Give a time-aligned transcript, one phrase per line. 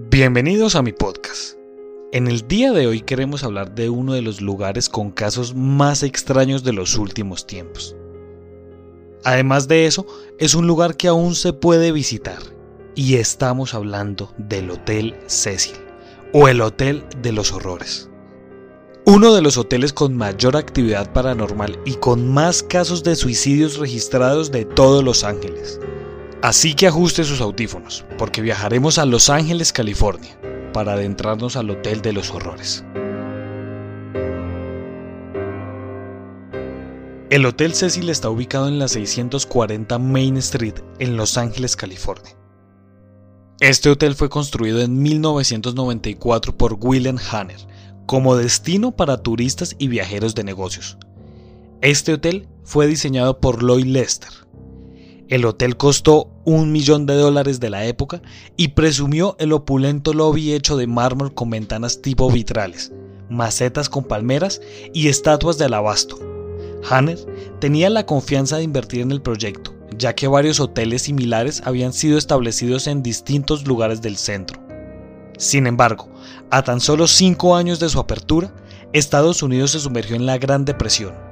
[0.00, 1.58] Bienvenidos a mi podcast.
[2.12, 6.04] En el día de hoy queremos hablar de uno de los lugares con casos más
[6.04, 7.96] extraños de los últimos tiempos.
[9.24, 10.06] Además de eso,
[10.38, 12.38] es un lugar que aún se puede visitar
[12.94, 15.76] y estamos hablando del Hotel Cecil
[16.32, 18.08] o el Hotel de los Horrores.
[19.04, 24.52] Uno de los hoteles con mayor actividad paranormal y con más casos de suicidios registrados
[24.52, 25.80] de todos Los Ángeles.
[26.42, 30.38] Así que ajuste sus audífonos, porque viajaremos a Los Ángeles, California,
[30.72, 32.84] para adentrarnos al Hotel de los Horrores.
[37.30, 42.36] El Hotel Cecil está ubicado en la 640 Main Street, en Los Ángeles, California.
[43.60, 47.58] Este hotel fue construido en 1994 por William Hanner
[48.06, 50.96] como destino para turistas y viajeros de negocios.
[51.82, 54.30] Este hotel fue diseñado por Lloyd Lester,
[55.28, 58.22] el hotel costó un millón de dólares de la época
[58.56, 62.92] y presumió el opulento lobby hecho de mármol con ventanas tipo vitrales,
[63.28, 64.60] macetas con palmeras
[64.94, 66.18] y estatuas de alabastro.
[66.88, 67.18] Hanner
[67.60, 72.16] tenía la confianza de invertir en el proyecto, ya que varios hoteles similares habían sido
[72.16, 74.58] establecidos en distintos lugares del centro.
[75.36, 76.08] Sin embargo,
[76.50, 78.54] a tan solo cinco años de su apertura,
[78.94, 81.27] Estados Unidos se sumergió en la Gran Depresión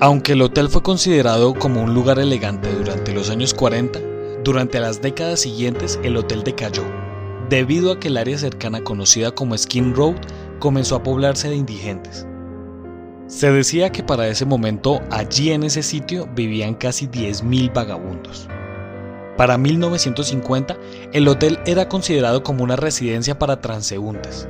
[0.00, 4.00] aunque el hotel fue considerado como un lugar elegante durante los años 40,
[4.42, 6.84] durante las décadas siguientes el hotel decayó,
[7.50, 10.16] debido a que el área cercana conocida como Skin Road
[10.58, 12.26] comenzó a poblarse de indigentes.
[13.26, 18.48] Se decía que para ese momento allí en ese sitio vivían casi 10.000 vagabundos.
[19.36, 20.78] Para 1950,
[21.12, 24.48] el hotel era considerado como una residencia para transeúntes.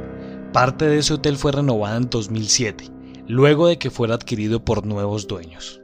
[0.52, 2.99] Parte de ese hotel fue renovada en 2007
[3.30, 5.80] luego de que fuera adquirido por nuevos dueños.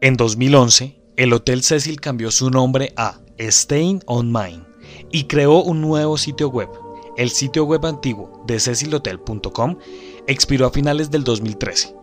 [0.00, 4.62] En 2011, el Hotel Cecil cambió su nombre a Staying on Mine
[5.10, 6.68] y creó un nuevo sitio web.
[7.16, 9.78] El sitio web antiguo de cecilhotel.com
[10.26, 11.96] expiró a finales del 2013.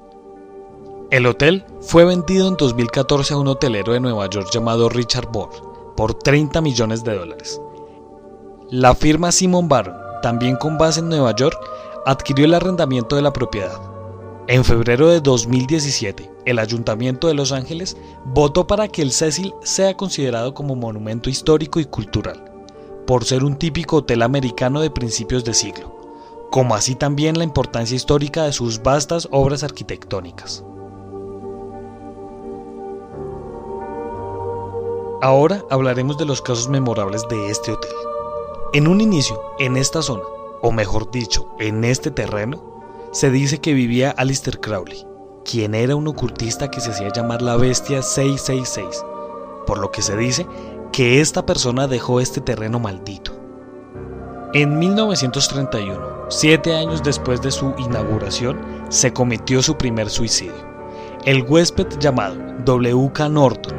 [1.11, 5.93] El hotel fue vendido en 2014 a un hotelero de Nueva York llamado Richard Bohr
[5.95, 7.61] por 30 millones de dólares.
[8.71, 11.57] La firma Simon Baron, también con base en Nueva York,
[12.07, 13.94] adquirió el arrendamiento de la propiedad.
[14.47, 19.97] En febrero de 2017, el Ayuntamiento de Los Ángeles votó para que el Cecil sea
[19.97, 22.53] considerado como monumento histórico y cultural,
[23.07, 25.99] por ser un típico hotel americano de principios de siglo,
[26.51, 30.63] como así también la importancia histórica de sus vastas obras arquitectónicas.
[35.23, 37.91] Ahora hablaremos de los casos memorables de este hotel.
[38.73, 40.21] En un inicio, en esta zona,
[40.61, 42.74] o mejor dicho, en este terreno,
[43.15, 45.07] se dice que vivía Alistair Crowley,
[45.45, 49.05] quien era un ocultista que se hacía llamar la Bestia 666,
[49.65, 50.45] por lo que se dice
[50.91, 53.31] que esta persona dejó este terreno maldito.
[54.53, 58.59] En 1931, siete años después de su inauguración,
[58.89, 60.67] se cometió su primer suicidio.
[61.23, 63.29] El huésped llamado W.K.
[63.29, 63.77] Norton,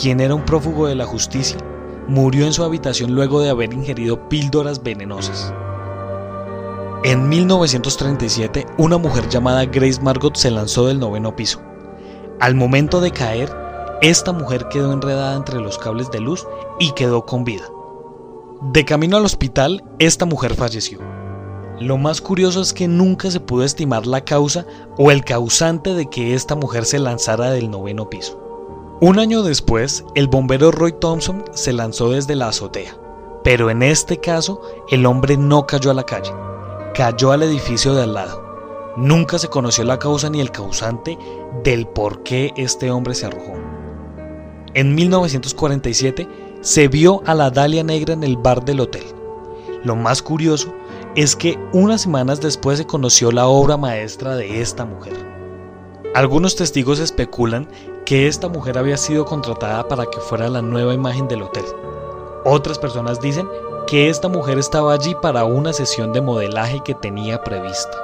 [0.00, 1.58] quien era un prófugo de la justicia,
[2.06, 5.52] murió en su habitación luego de haber ingerido píldoras venenosas.
[7.04, 11.60] En 1937, una mujer llamada Grace Margot se lanzó del noveno piso.
[12.40, 13.54] Al momento de caer,
[14.02, 16.46] esta mujer quedó enredada entre los cables de luz
[16.80, 17.64] y quedó con vida.
[18.72, 20.98] De camino al hospital, esta mujer falleció.
[21.78, 26.06] Lo más curioso es que nunca se pudo estimar la causa o el causante de
[26.06, 28.42] que esta mujer se lanzara del noveno piso.
[29.00, 32.96] Un año después, el bombero Roy Thompson se lanzó desde la azotea,
[33.44, 36.32] pero en este caso el hombre no cayó a la calle,
[36.96, 38.42] cayó al edificio de al lado.
[38.96, 41.18] Nunca se conoció la causa ni el causante
[41.62, 43.52] del por qué este hombre se arrojó.
[44.72, 46.26] En 1947
[46.62, 49.04] se vio a la Dalia Negra en el bar del hotel.
[49.84, 50.72] Lo más curioso
[51.14, 55.14] es que unas semanas después se conoció la obra maestra de esta mujer.
[56.14, 57.68] Algunos testigos especulan
[58.06, 61.64] que esta mujer había sido contratada para que fuera la nueva imagen del hotel.
[62.46, 63.46] Otras personas dicen
[63.86, 67.96] que esta mujer estaba allí para una sesión de modelaje que tenía prevista.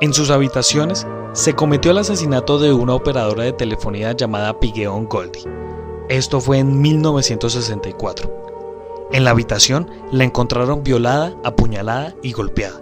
[0.00, 5.42] En sus habitaciones se cometió el asesinato de una operadora de telefonía llamada Pigeon Goldie.
[6.08, 9.08] Esto fue en 1964.
[9.12, 12.80] En la habitación la encontraron violada, apuñalada y golpeada.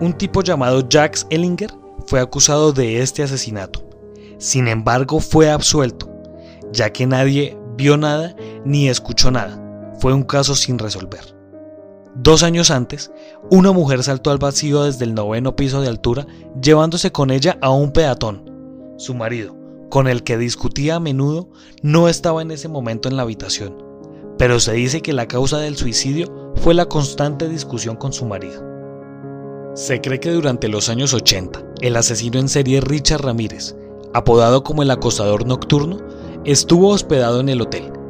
[0.00, 1.72] Un tipo llamado Jax Ellinger
[2.06, 3.82] fue acusado de este asesinato.
[4.38, 6.08] Sin embargo, fue absuelto,
[6.72, 9.63] ya que nadie vio nada ni escuchó nada
[10.04, 11.34] fue un caso sin resolver.
[12.14, 13.10] Dos años antes,
[13.50, 16.26] una mujer saltó al vacío desde el noveno piso de altura,
[16.60, 18.44] llevándose con ella a un peatón.
[18.98, 19.56] Su marido,
[19.88, 21.48] con el que discutía a menudo,
[21.80, 23.82] no estaba en ese momento en la habitación,
[24.36, 28.62] pero se dice que la causa del suicidio fue la constante discusión con su marido.
[29.74, 33.74] Se cree que durante los años 80, el asesino en serie Richard Ramírez,
[34.12, 35.96] apodado como el acosador nocturno,
[36.44, 38.03] estuvo hospedado en el hotel.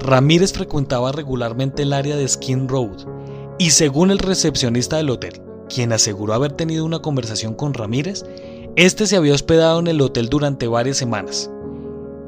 [0.00, 3.06] Ramírez frecuentaba regularmente el área de Skin Road
[3.58, 8.24] y según el recepcionista del hotel, quien aseguró haber tenido una conversación con Ramírez,
[8.76, 11.50] este se había hospedado en el hotel durante varias semanas.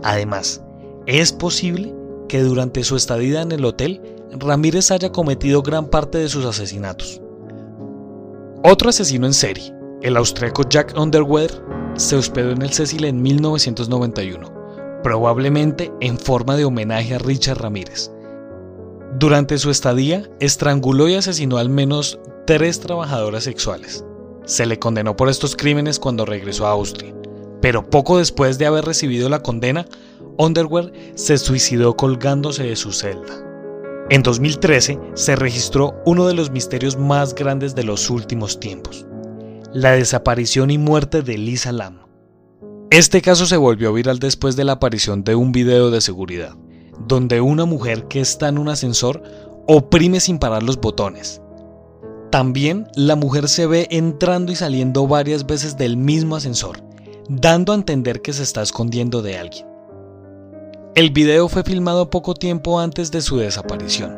[0.02, 0.62] Además,
[1.06, 1.94] es posible
[2.28, 4.02] que durante su estadía en el hotel,
[4.32, 7.20] Ramírez haya cometido gran parte de sus asesinatos.
[8.64, 9.72] Otro asesino en serie,
[10.02, 11.62] el austríaco Jack Underweather,
[11.94, 14.60] se hospedó en el Cecil en 1991,
[15.02, 18.11] probablemente en forma de homenaje a Richard Ramírez.
[19.19, 24.05] Durante su estadía, estranguló y asesinó al menos tres trabajadoras sexuales.
[24.44, 27.14] Se le condenó por estos crímenes cuando regresó a Austria,
[27.61, 29.87] pero poco después de haber recibido la condena,
[30.38, 33.44] Underwear se suicidó colgándose de su celda.
[34.08, 39.06] En 2013 se registró uno de los misterios más grandes de los últimos tiempos,
[39.73, 42.10] la desaparición y muerte de Lisa Lam.
[42.91, 46.57] Este caso se volvió viral después de la aparición de un video de seguridad,
[47.07, 49.23] donde una mujer que está en un ascensor
[49.69, 51.41] oprime sin parar los botones.
[52.33, 56.83] También la mujer se ve entrando y saliendo varias veces del mismo ascensor,
[57.29, 59.69] dando a entender que se está escondiendo de alguien.
[60.97, 64.17] El video fue filmado poco tiempo antes de su desaparición.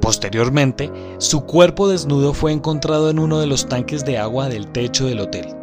[0.00, 5.04] Posteriormente, su cuerpo desnudo fue encontrado en uno de los tanques de agua del techo
[5.04, 5.57] del hotel,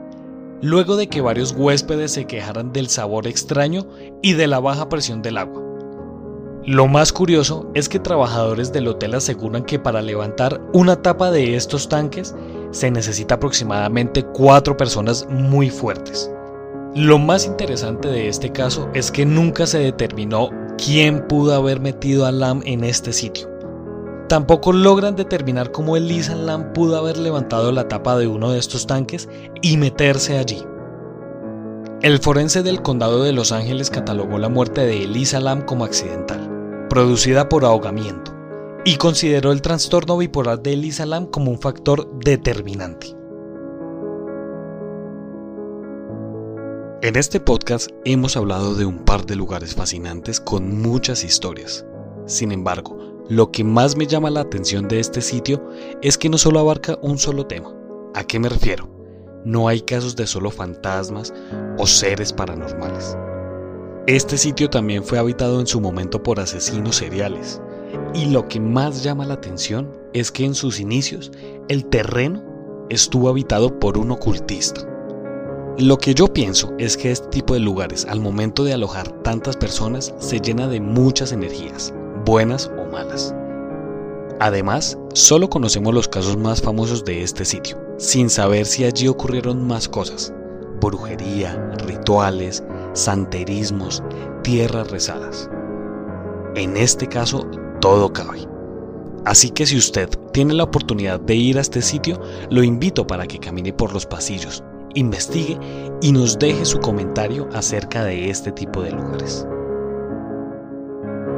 [0.66, 3.86] luego de que varios huéspedes se quejaran del sabor extraño
[4.24, 5.62] y de la baja presión del agua.
[6.66, 11.56] Lo más curioso es que trabajadores del hotel aseguran que para levantar una tapa de
[11.56, 12.34] estos tanques
[12.72, 16.32] se necesita aproximadamente cuatro personas muy fuertes.
[16.96, 20.50] Lo más interesante de este caso es que nunca se determinó
[20.84, 23.55] quién pudo haber metido a Lam en este sitio.
[24.27, 28.88] Tampoco logran determinar cómo Elisa Lam pudo haber levantado la tapa de uno de estos
[28.88, 29.30] tanques
[29.62, 30.63] y meterse allí.
[32.01, 36.88] El forense del condado de Los Ángeles catalogó la muerte de Elisa Lam como accidental,
[36.89, 38.36] producida por ahogamiento,
[38.83, 43.16] y consideró el trastorno bipolar de Elisa Lam como un factor determinante.
[47.04, 51.86] En este podcast hemos hablado de un par de lugares fascinantes con muchas historias.
[52.25, 55.68] Sin embargo, lo que más me llama la atención de este sitio
[56.01, 57.74] es que no solo abarca un solo tema.
[58.13, 58.88] ¿A qué me refiero?
[59.44, 61.33] No hay casos de solo fantasmas
[61.77, 63.18] o seres paranormales.
[64.07, 67.62] Este sitio también fue habitado en su momento por asesinos seriales.
[68.13, 71.31] Y lo que más llama la atención es que en sus inicios
[71.68, 72.44] el terreno
[72.89, 74.88] estuvo habitado por un ocultista
[75.77, 79.57] lo que yo pienso es que este tipo de lugares, al momento de alojar tantas
[79.57, 81.94] personas, se llena de muchas energías,
[82.25, 82.85] buenas o
[84.40, 89.66] Además, solo conocemos los casos más famosos de este sitio, sin saber si allí ocurrieron
[89.66, 90.34] más cosas.
[90.82, 91.56] Brujería,
[91.86, 92.64] rituales,
[92.94, 94.04] santerismos,
[94.44, 95.50] tierras rezadas.
[96.56, 97.48] En este caso,
[97.80, 98.48] todo cabe.
[99.25, 103.25] Así que si usted tiene la oportunidad de ir a este sitio, lo invito para
[103.25, 105.58] que camine por los pasillos, investigue
[106.02, 109.48] y nos deje su comentario acerca de este tipo de lugares.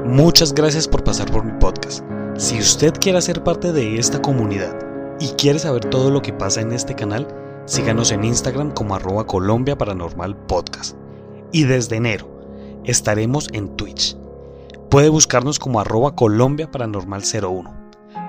[0.08, 2.02] Muchas gracias por pasar por mi podcast.
[2.38, 4.74] Si usted quiere ser parte de esta comunidad
[5.20, 7.28] y quiere saber todo lo que pasa en este canal,
[7.66, 10.96] síganos en Instagram como arroba Colombia Paranormal Podcast.
[11.52, 12.30] Y desde enero
[12.86, 14.16] estaremos en Twitch.
[14.90, 17.76] Puede buscarnos como arroba Colombia Paranormal 01.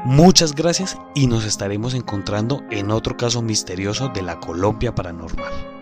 [0.05, 5.78] Muchas gracias y nos estaremos encontrando en otro caso misterioso de la Colombia Paranormal.